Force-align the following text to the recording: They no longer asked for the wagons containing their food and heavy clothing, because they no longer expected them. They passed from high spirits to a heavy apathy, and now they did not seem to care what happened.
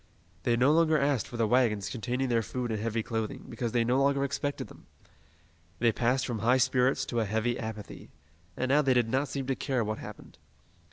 They 0.41 0.57
no 0.57 0.71
longer 0.71 0.97
asked 0.99 1.27
for 1.27 1.37
the 1.37 1.45
wagons 1.45 1.87
containing 1.87 2.29
their 2.29 2.41
food 2.41 2.71
and 2.71 2.79
heavy 2.81 3.03
clothing, 3.03 3.45
because 3.49 3.71
they 3.71 3.83
no 3.83 4.01
longer 4.01 4.23
expected 4.23 4.65
them. 4.65 4.87
They 5.77 5.91
passed 5.91 6.25
from 6.25 6.39
high 6.39 6.57
spirits 6.57 7.05
to 7.05 7.19
a 7.19 7.25
heavy 7.25 7.59
apathy, 7.59 8.09
and 8.57 8.69
now 8.69 8.81
they 8.81 8.95
did 8.95 9.09
not 9.09 9.27
seem 9.27 9.45
to 9.45 9.55
care 9.55 9.83
what 9.83 9.99
happened. 9.99 10.39